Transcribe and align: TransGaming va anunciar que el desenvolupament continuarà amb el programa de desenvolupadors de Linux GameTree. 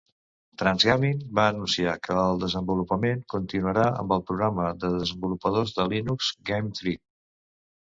TransGaming 0.59 1.19
va 1.39 1.43
anunciar 1.49 1.93
que 2.07 2.15
el 2.21 2.41
desenvolupament 2.45 3.21
continuarà 3.35 3.85
amb 4.05 4.17
el 4.17 4.25
programa 4.31 4.67
de 4.87 4.93
desenvolupadors 4.97 5.77
de 5.79 5.89
Linux 5.95 6.35
GameTree. 6.53 7.01